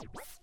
[0.00, 0.39] Let's go.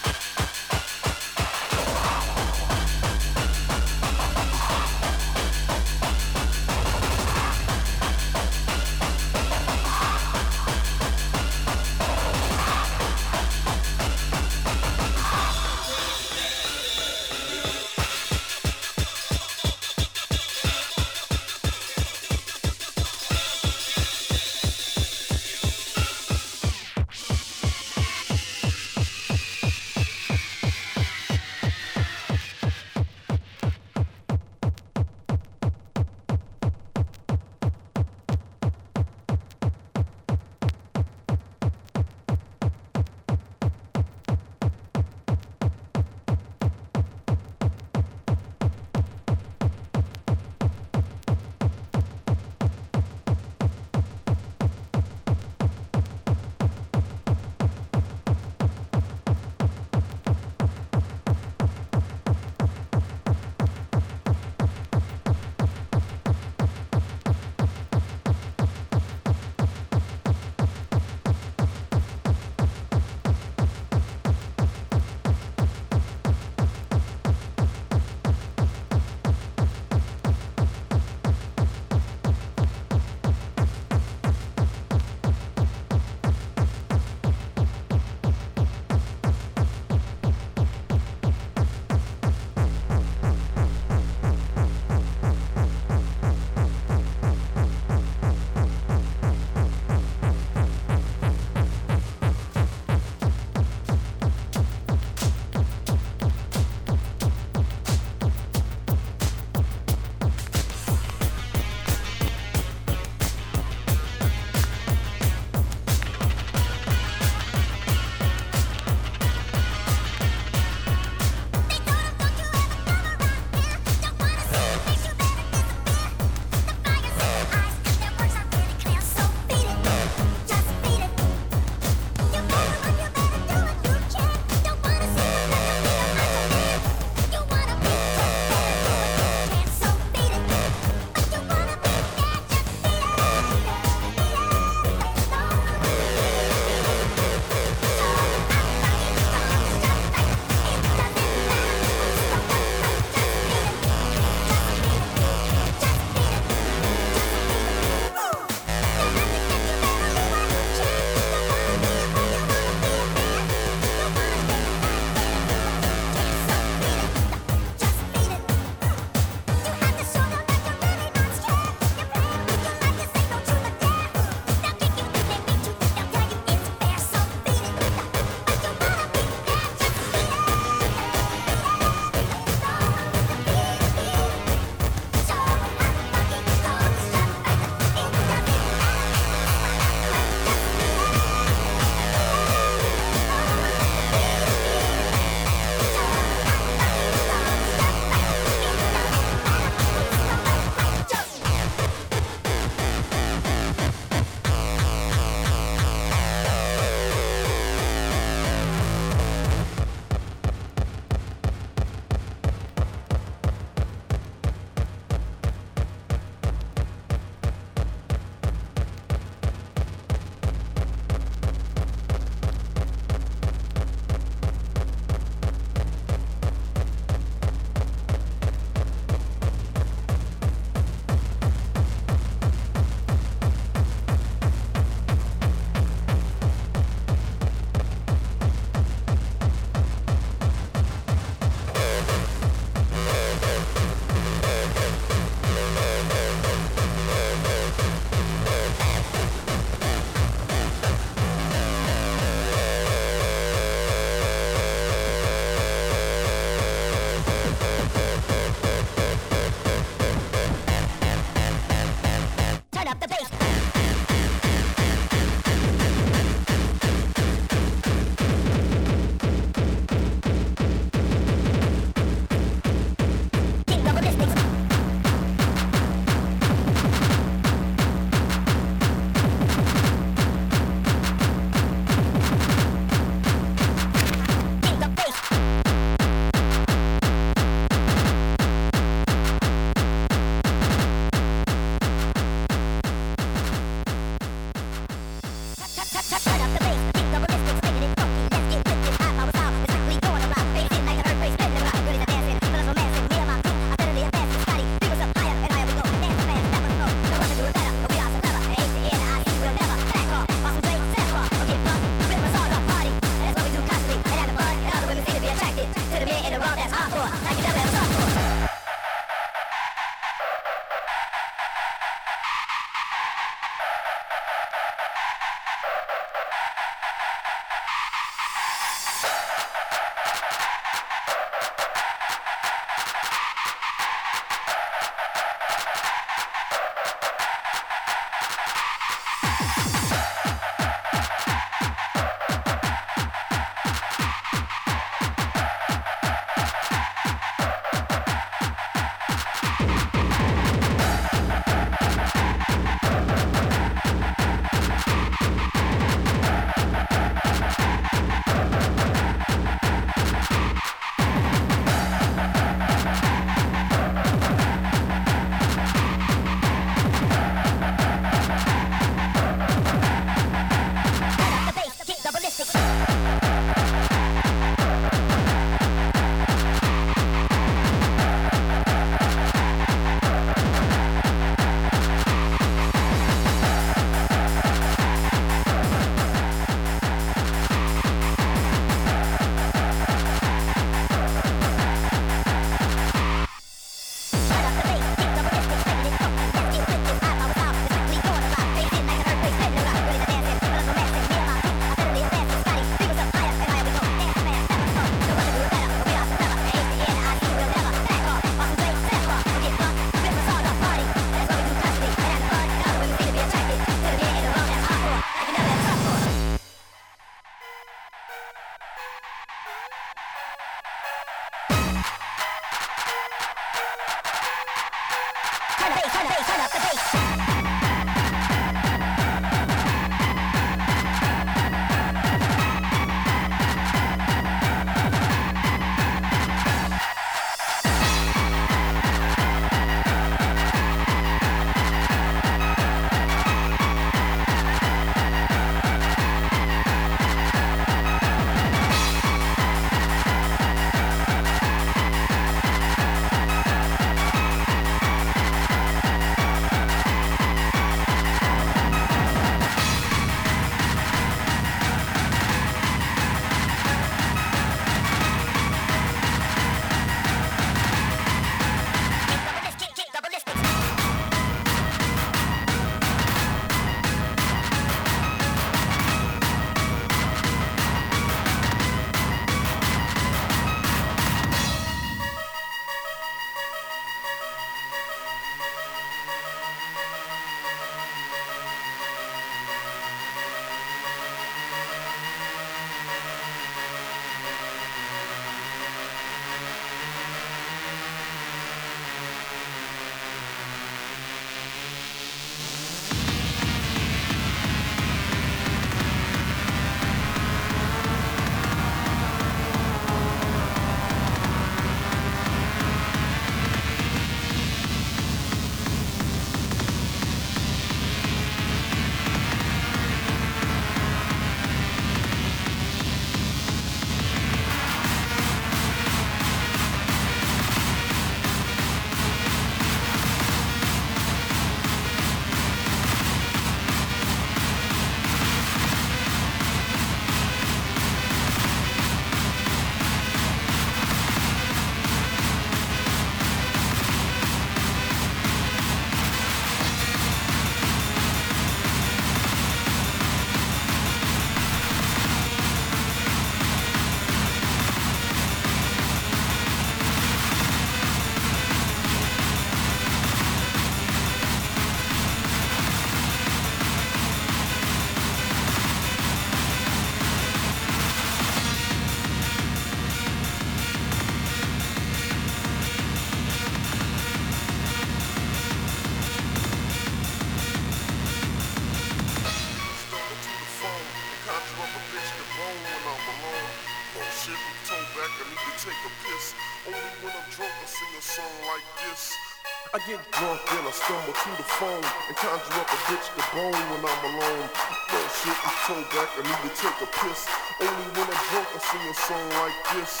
[591.12, 594.48] number to the phone and conjure up a bitch to bone when I'm alone.
[594.88, 597.28] Bullshit is told back, I need to take a piss.
[597.60, 600.00] Only when I'm drunk, I sing a song like this.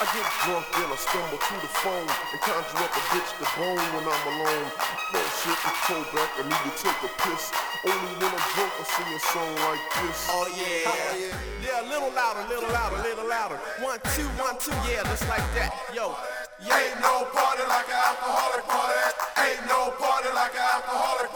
[0.00, 3.46] I get drunk, then I stumble to the phone and conjure up a bitch to
[3.58, 4.66] bone when I'm alone.
[5.12, 7.42] Bullshit is told back, I need to take a piss.
[7.86, 10.18] Only when I'm drunk, I sing a song like this.
[10.30, 11.80] Oh yeah, yeah.
[11.80, 13.58] a little louder, a little louder, a little louder.
[13.84, 16.16] One two, one two, yeah, just like that, yo.
[16.60, 16.76] Yeah.
[16.76, 19.00] Ain't no party like an alcoholic party.
[19.40, 20.09] Ain't no party
[20.40, 21.29] like an alcoholic.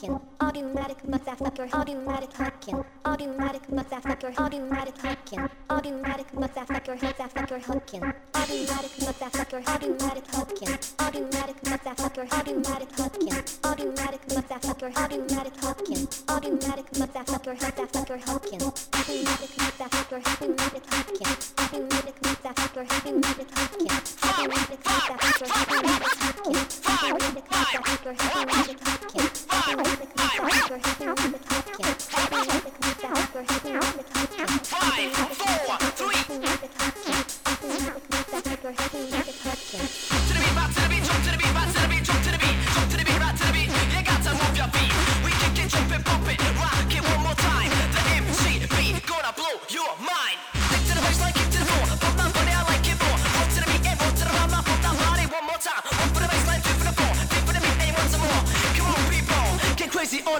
[0.00, 8.02] hacking, automatic motherfucker, automatic hacking, automatic motherfucker, automatic hacking, automatic motherfucker, motherfucker hacking,
[8.34, 9.19] automatic motherfucker.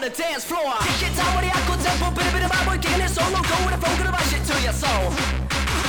[0.00, 0.72] on the dance floor.
[0.80, 3.10] Take your time with the aqua tempo, bit a bit of my boy, kicking it
[3.10, 3.36] solo.
[3.36, 5.12] Go with the phone, gonna shit to your soul.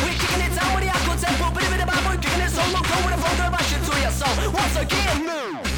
[0.04, 2.44] We're kicking it down with the aqua tempo, bit a bit of my boy, kicking
[2.44, 2.80] it solo.
[2.84, 4.52] Go with the phone, gonna shit to your soul.
[4.52, 5.71] Once again, move.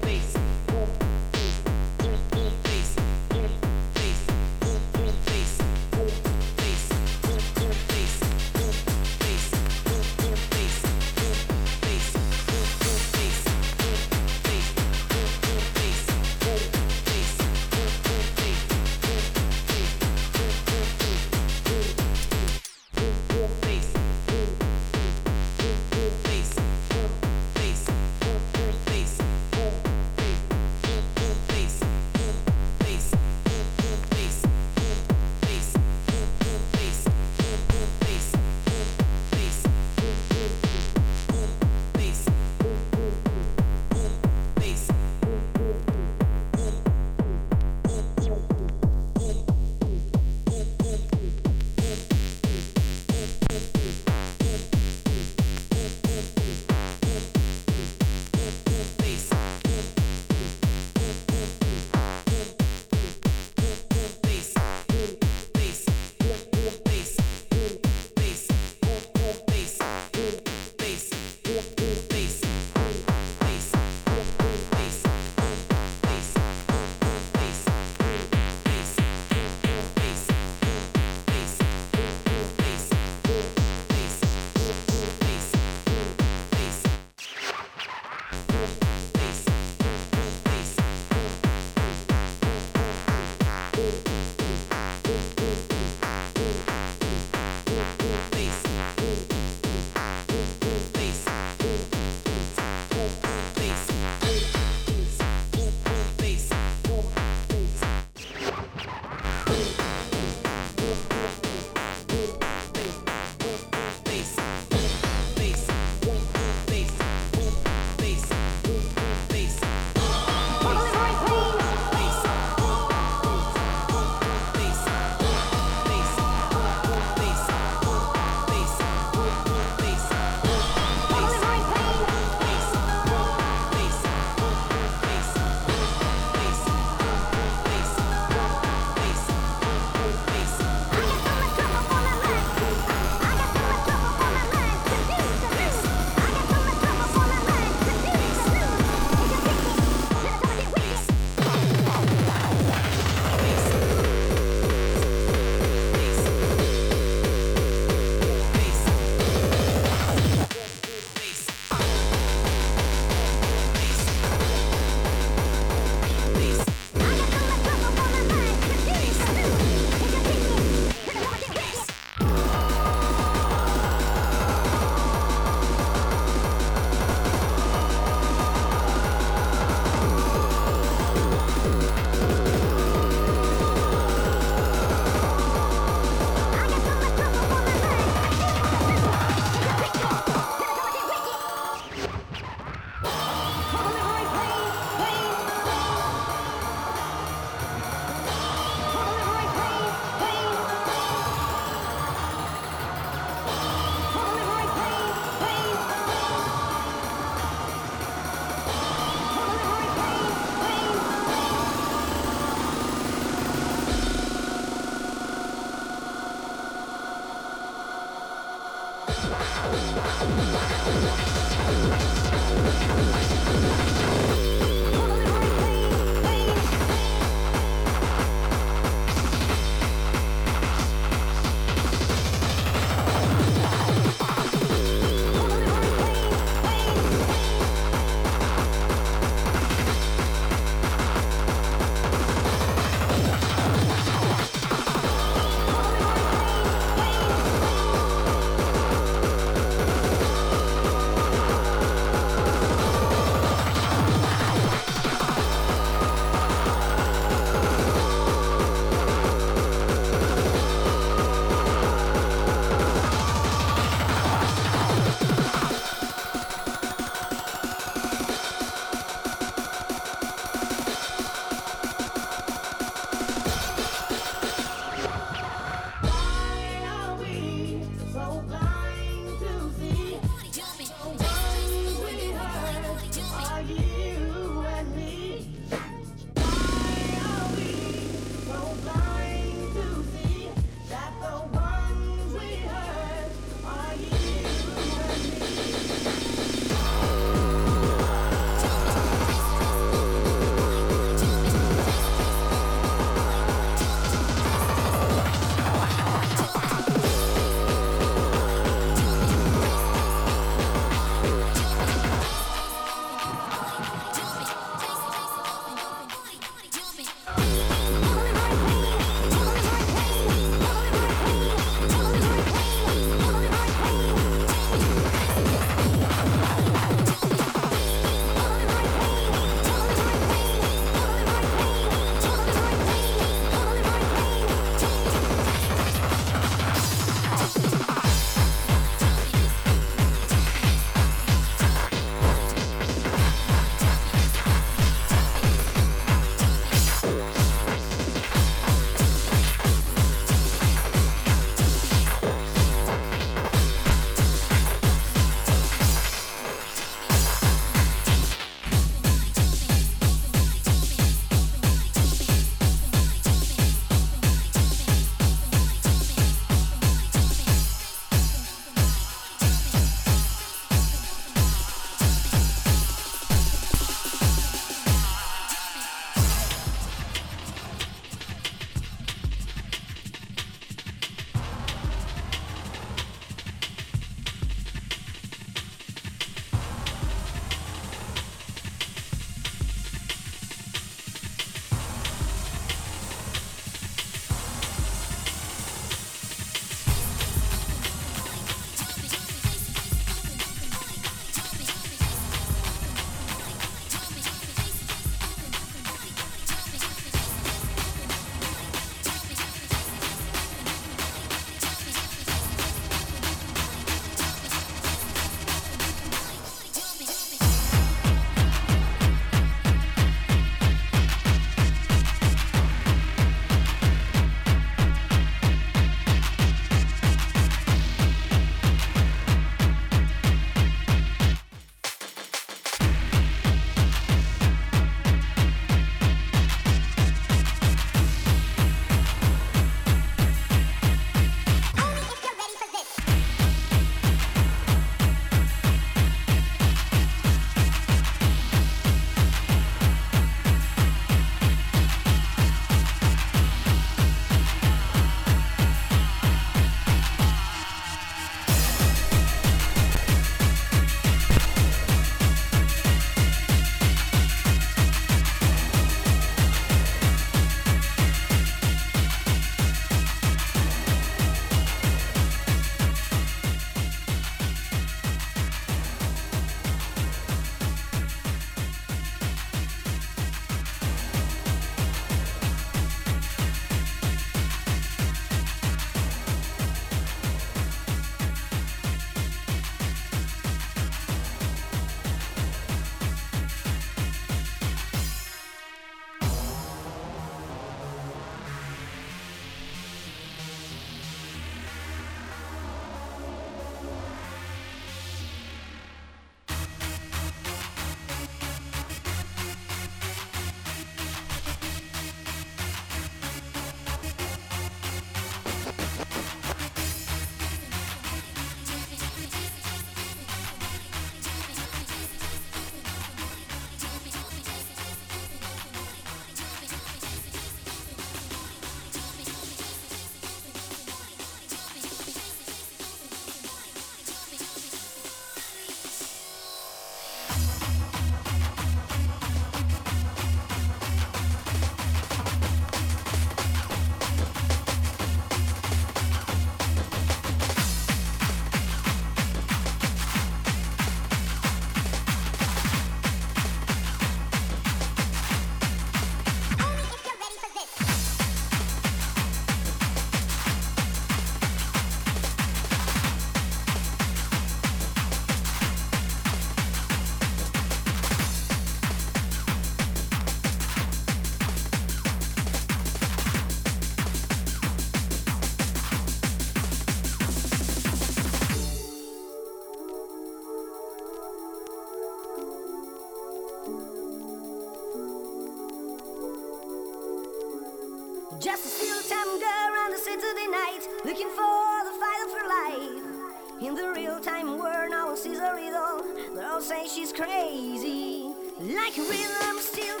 [598.58, 600.00] Like a rhythm, still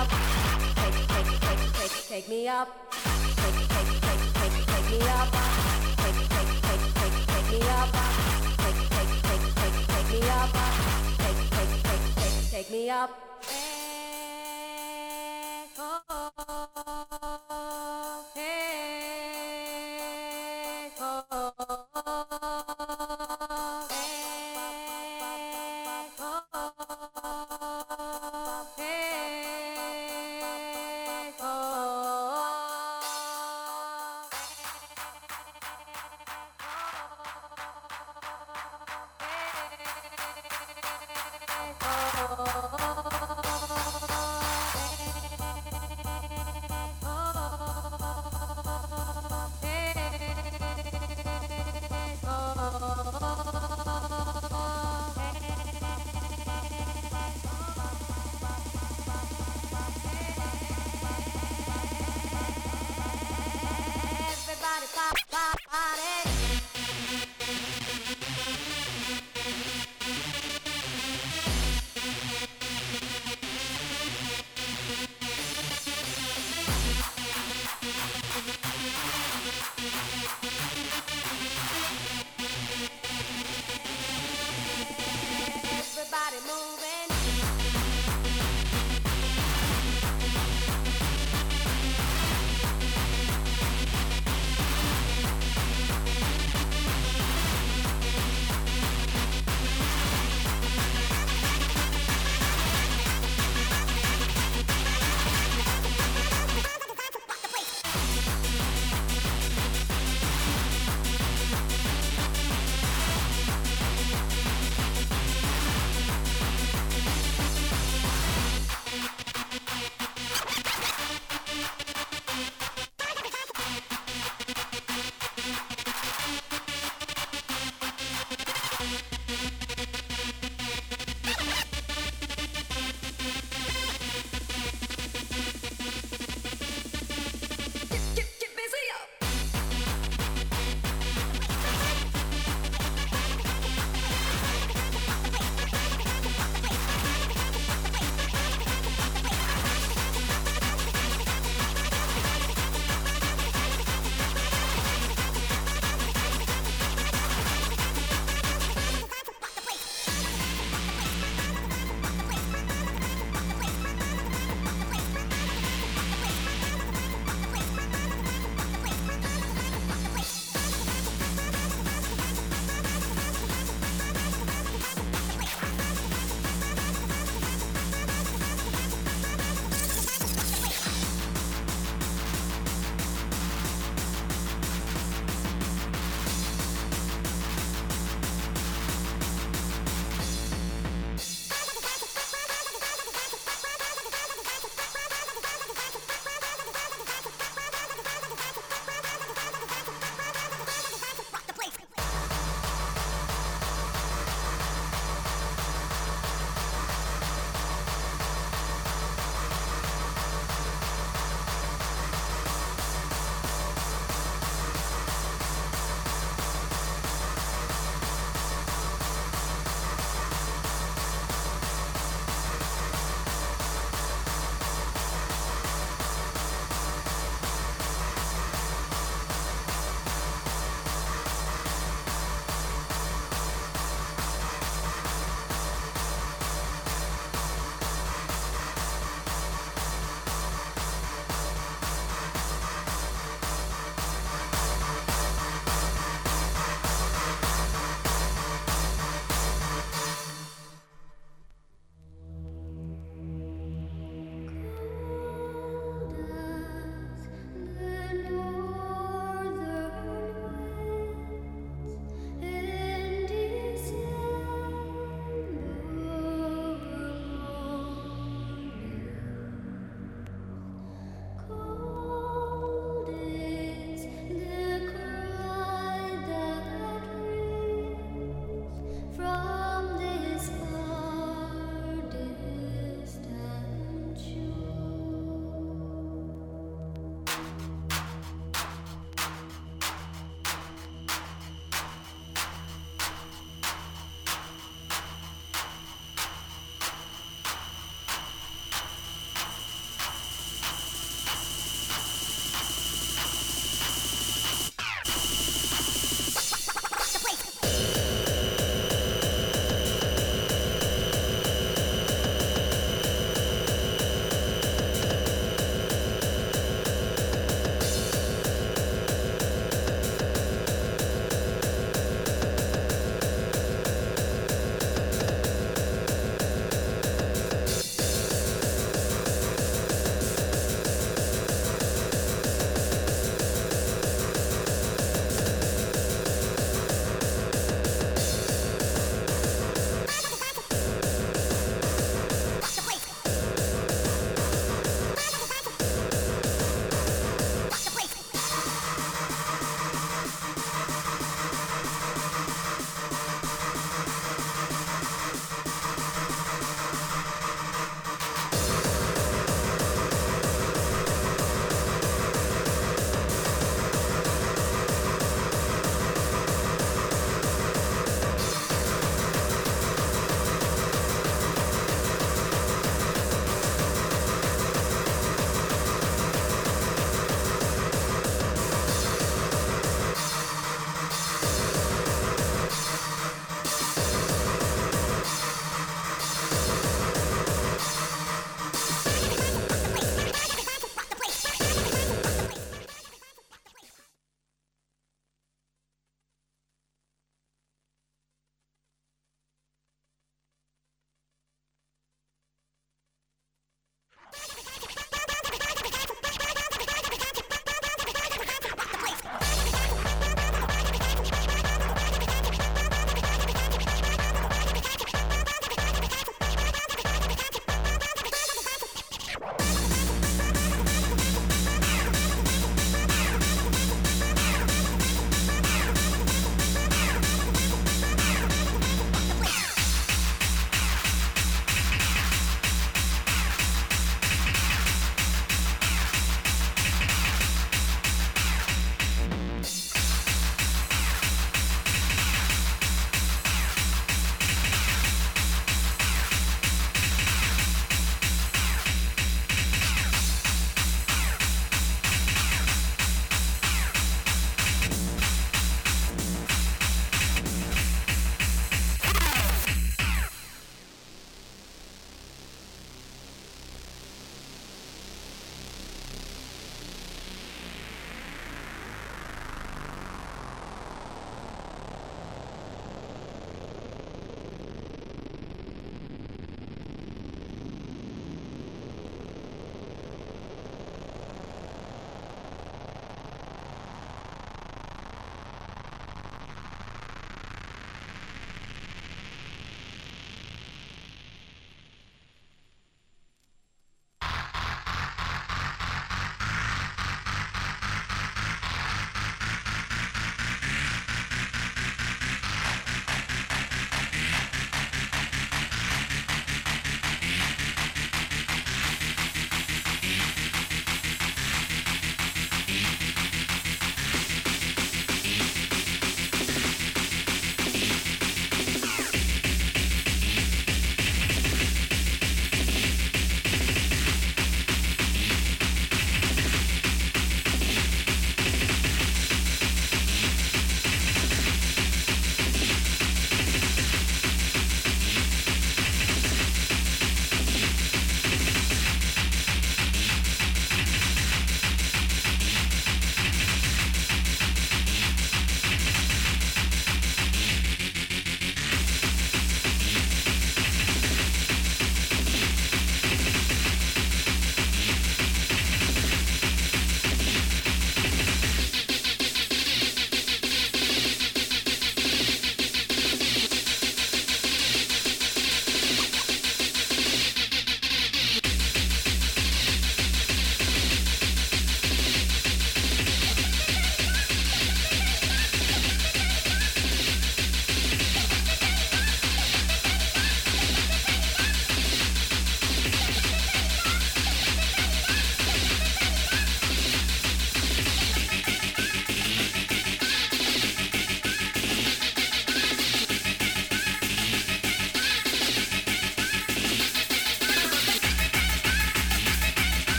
[0.00, 0.08] up.
[0.08, 2.68] Take, take, take, me up.
[2.90, 5.28] Take, take, take, take, take me up.
[6.00, 7.88] Take, take, take, take, take me up.
[8.62, 10.50] Take, take, take, take, take me up.
[11.18, 13.10] Take, take, take, take, take me up.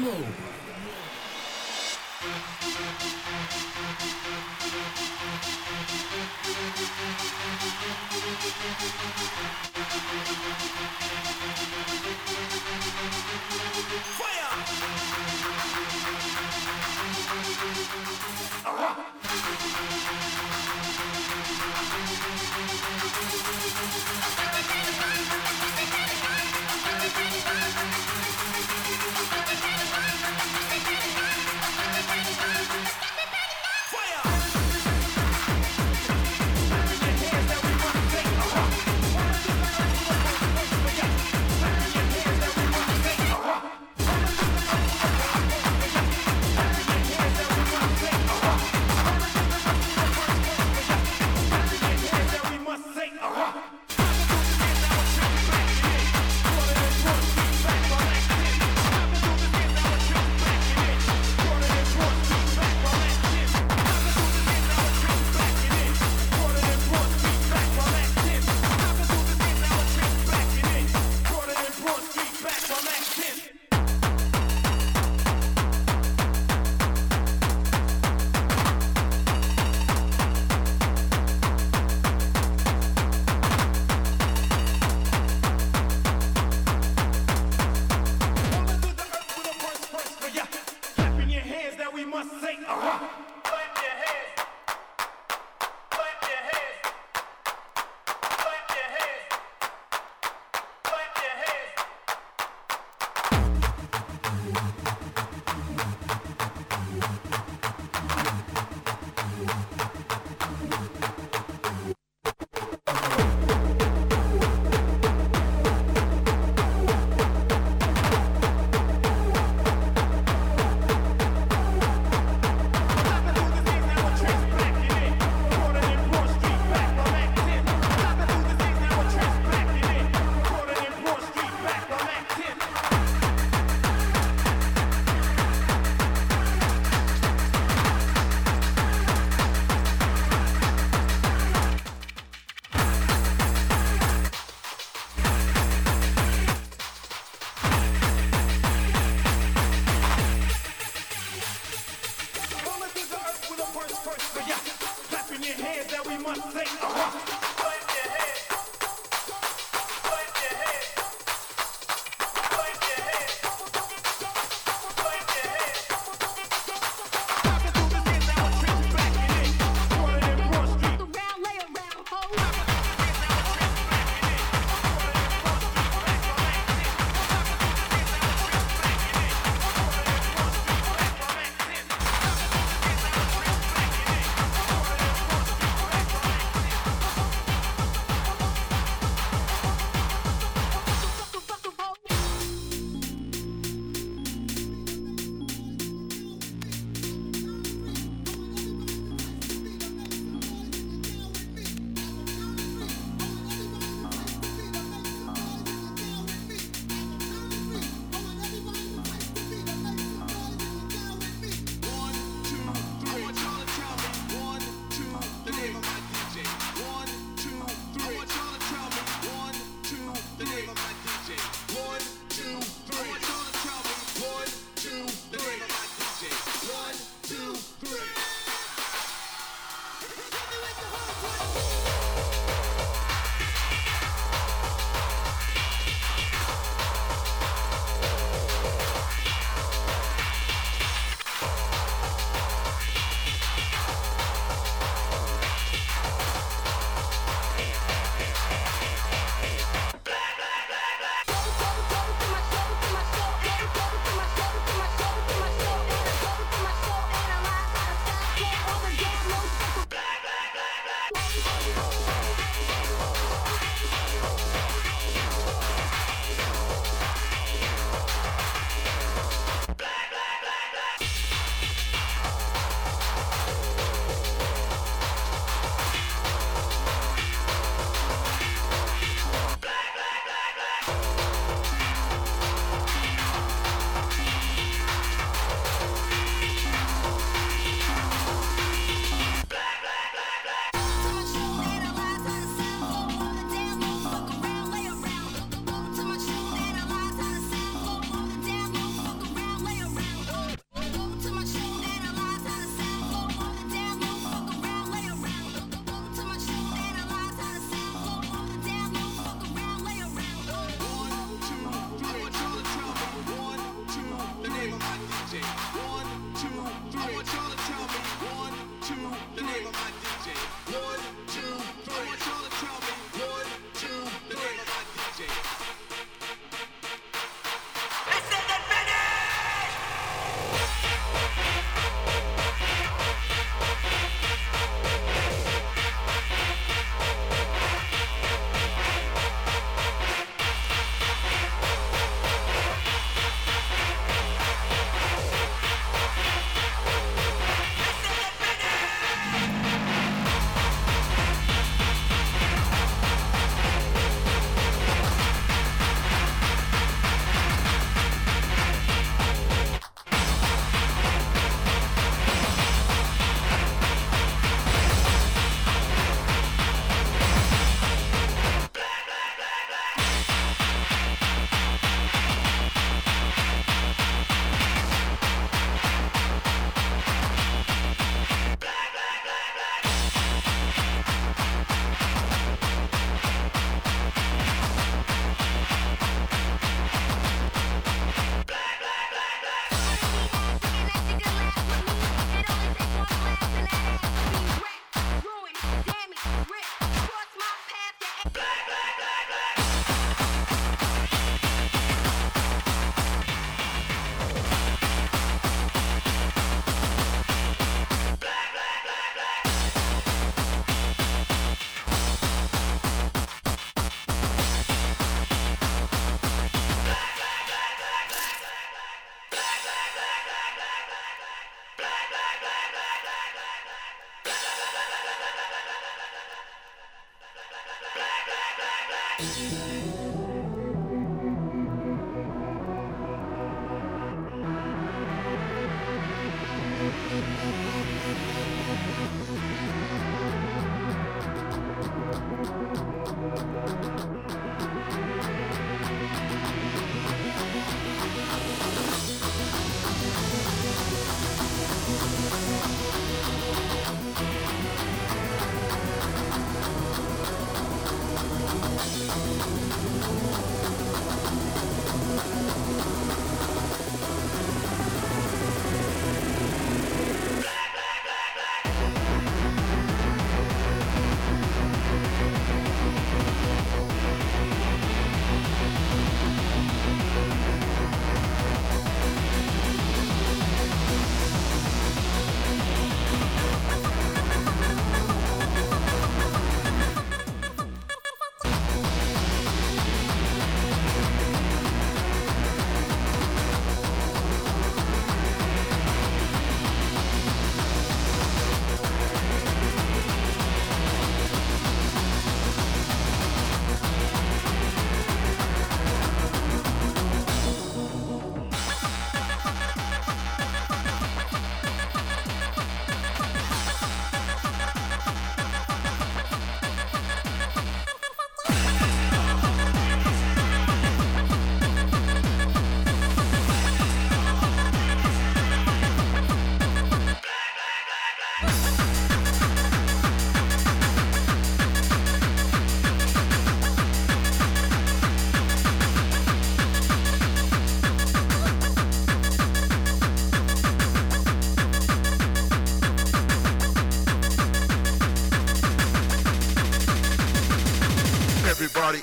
[0.00, 0.16] demo。
[14.16, 14.50] Fire！
[18.64, 18.70] 啊！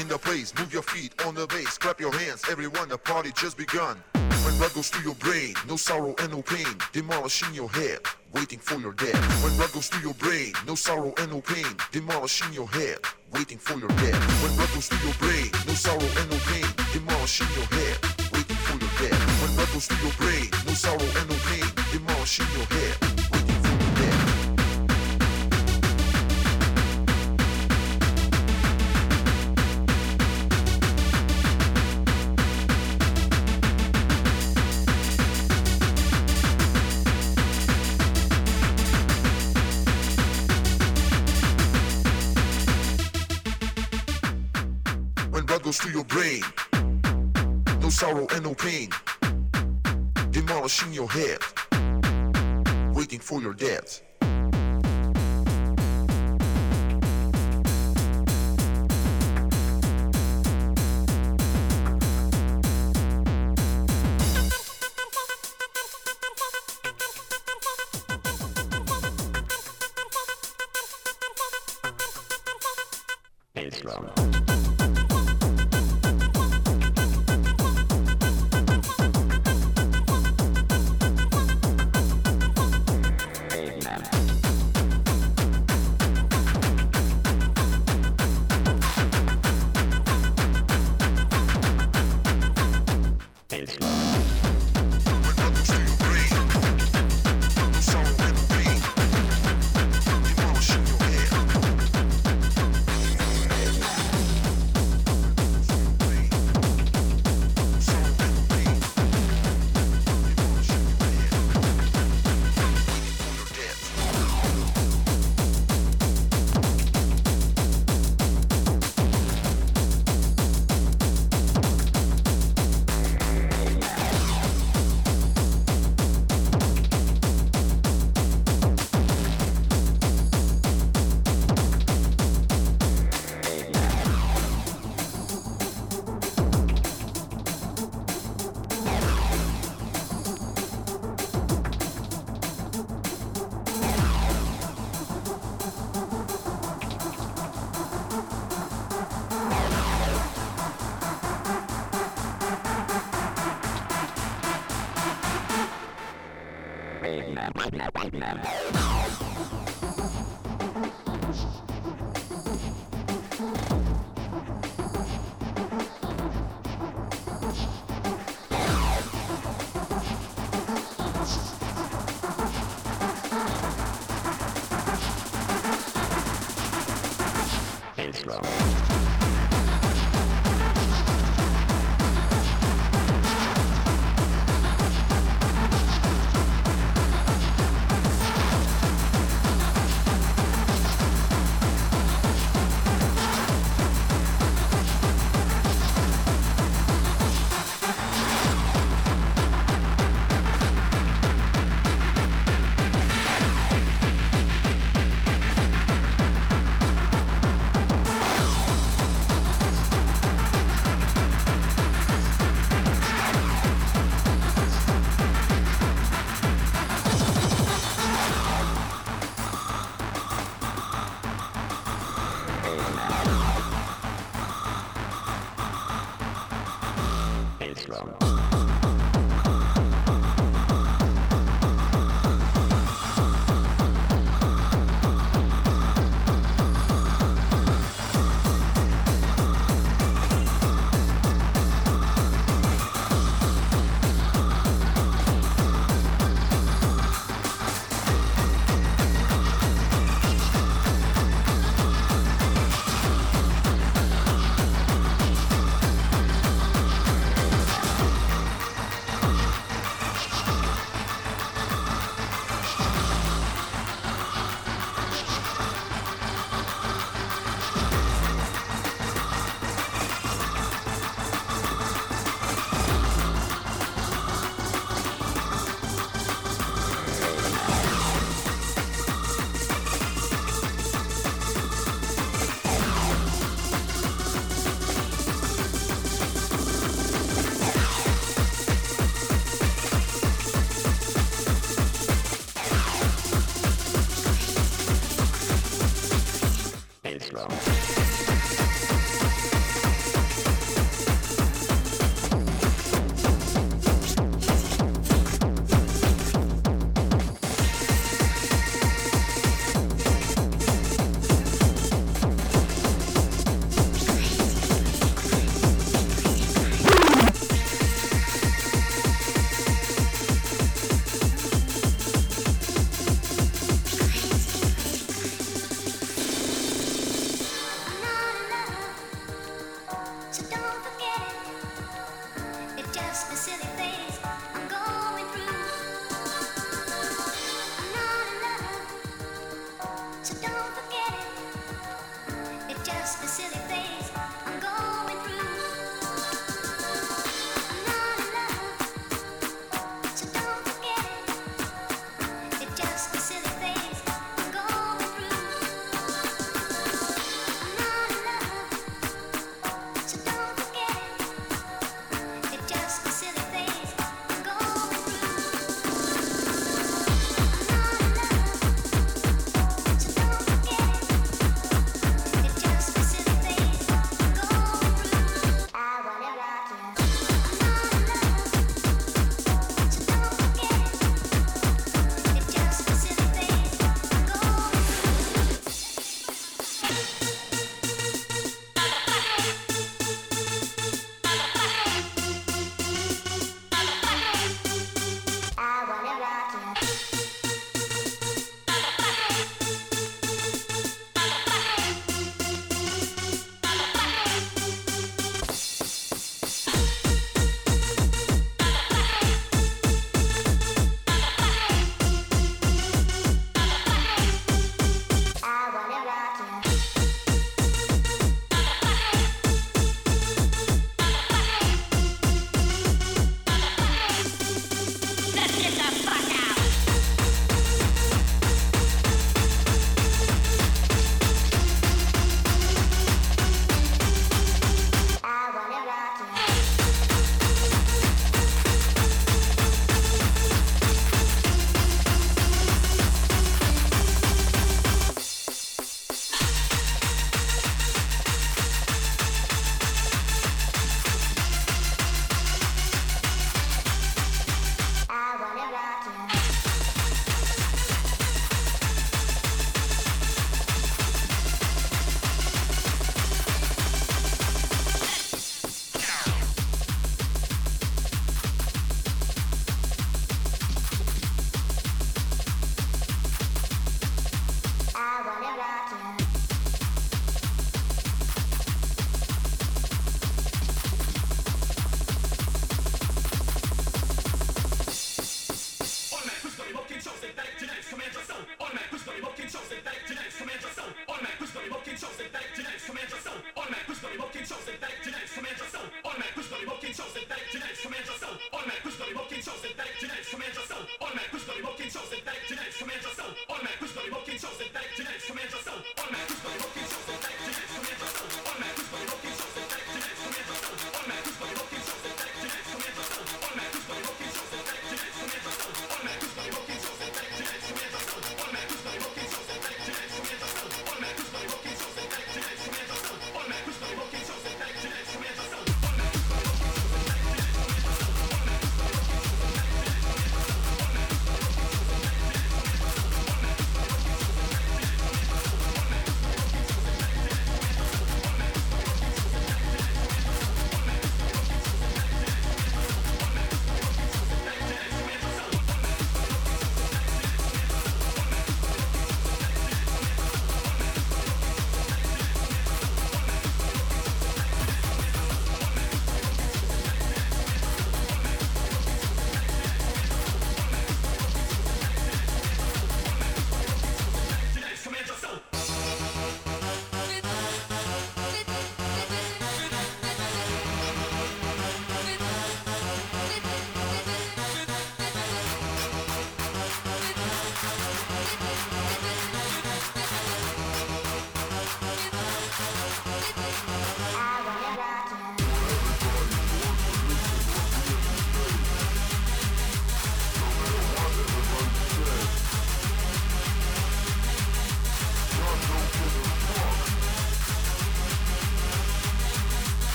[0.00, 3.30] In the place, move your feet on the bass, clap your hands, everyone, the party
[3.34, 3.96] just begun.
[4.44, 7.98] When blood goes through your brain, no sorrow and no pain, demolishing your head,
[8.32, 9.18] waiting for your death.
[9.42, 12.98] When blood goes through your brain, no sorrow and no pain, demolishing your head,
[13.32, 14.42] waiting for your death.
[14.42, 17.98] When blood goes through your brain, no sorrow and no pain, demolishing your head,
[18.32, 19.42] waiting for your death.
[19.42, 23.37] When blood goes through your brain, no sorrow and no pain, demolishing your head,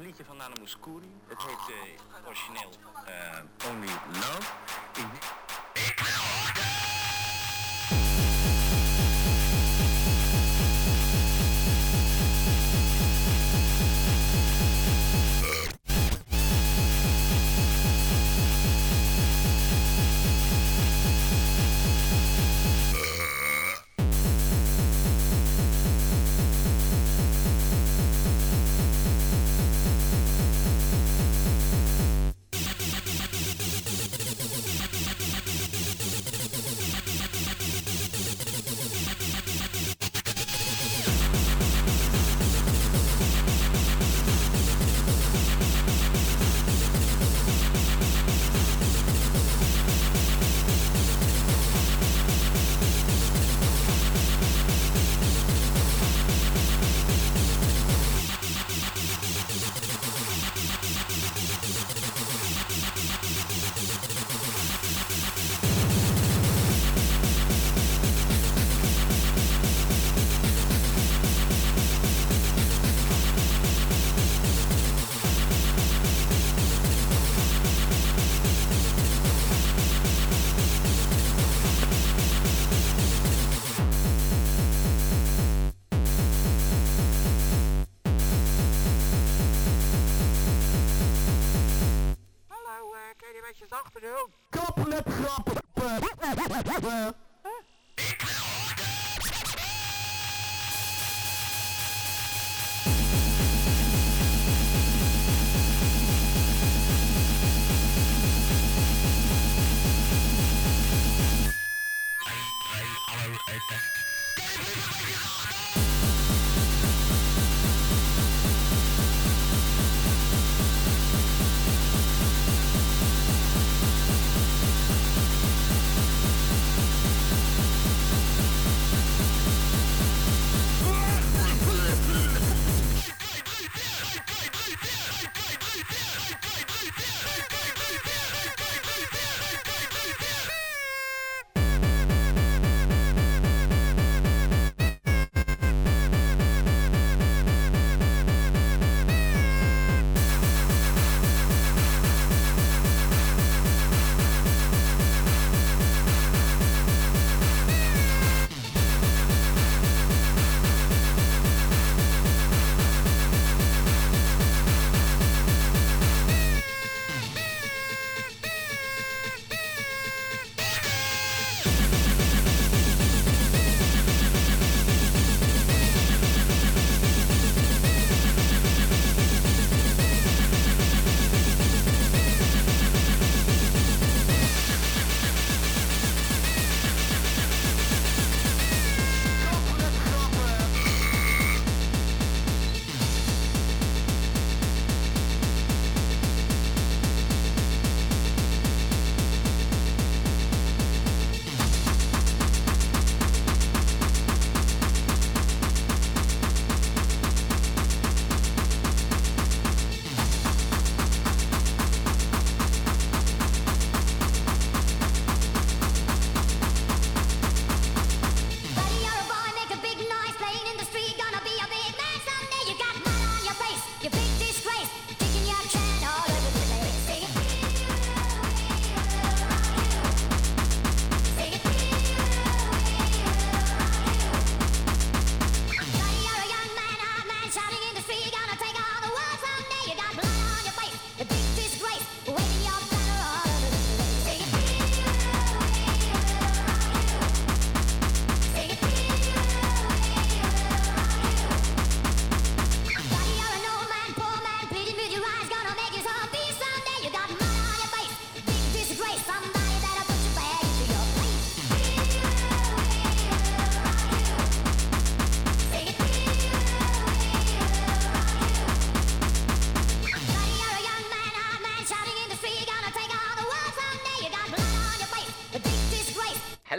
[0.00, 1.10] een liedje van Nana Mouskouri.
[1.26, 2.70] Het heet eh, origineel
[3.06, 3.38] eh,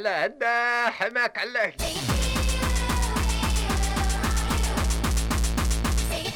[0.01, 1.73] على هدا حماك علاه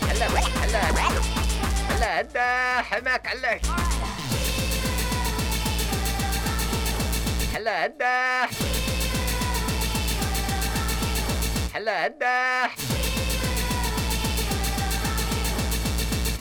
[0.09, 1.21] علاه علاه
[1.91, 3.59] على هدا حماك على
[7.55, 8.45] هلا هدا.
[11.75, 12.69] هلا هدا.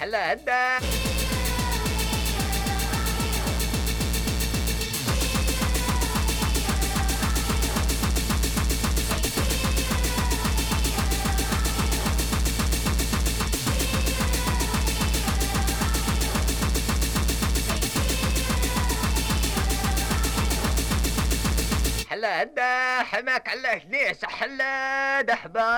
[0.03, 0.94] هلا هدا.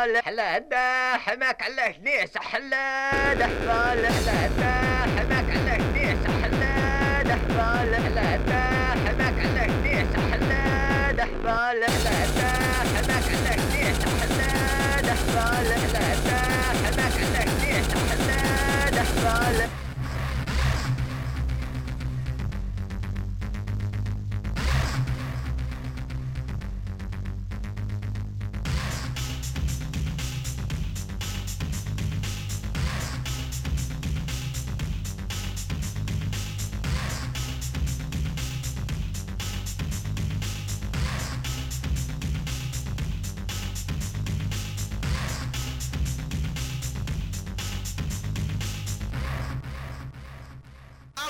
[0.07, 4.73] حلال حلا هدا حماك على جنيه سحلا دحبال حلا هدا
[5.17, 8.63] حماك على جنيه سحلا دحبال حلا هدا
[9.07, 12.49] حماك على جنيه سحلا دحبال حلا هدا
[12.95, 16.39] حماك على جنيه سحلا دحبال حلا هدا
[16.85, 19.69] حماك على جنيه سحلا دحبال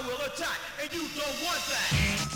[0.06, 2.35] will attack, and you don't want that.